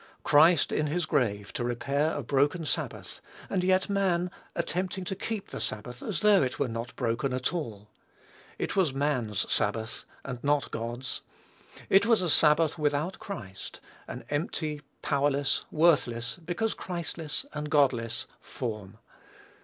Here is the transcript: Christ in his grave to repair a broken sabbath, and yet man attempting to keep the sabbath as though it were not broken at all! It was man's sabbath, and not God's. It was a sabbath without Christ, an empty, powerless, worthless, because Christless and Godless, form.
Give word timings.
Christ 0.23 0.71
in 0.71 0.87
his 0.87 1.05
grave 1.05 1.53
to 1.53 1.63
repair 1.63 2.15
a 2.17 2.23
broken 2.23 2.65
sabbath, 2.65 3.21
and 3.51 3.63
yet 3.63 3.87
man 3.87 4.31
attempting 4.55 5.03
to 5.03 5.15
keep 5.15 5.49
the 5.49 5.61
sabbath 5.61 6.01
as 6.01 6.21
though 6.21 6.41
it 6.41 6.57
were 6.57 6.67
not 6.67 6.95
broken 6.95 7.33
at 7.33 7.53
all! 7.53 7.87
It 8.57 8.75
was 8.75 8.95
man's 8.95 9.45
sabbath, 9.53 10.03
and 10.25 10.43
not 10.43 10.71
God's. 10.71 11.21
It 11.87 12.07
was 12.07 12.23
a 12.23 12.31
sabbath 12.31 12.79
without 12.79 13.19
Christ, 13.19 13.79
an 14.07 14.23
empty, 14.31 14.81
powerless, 15.03 15.65
worthless, 15.69 16.39
because 16.43 16.73
Christless 16.73 17.45
and 17.53 17.69
Godless, 17.69 18.25
form. 18.39 18.97